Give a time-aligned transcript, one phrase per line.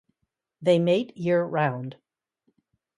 [0.63, 1.97] They mate year round.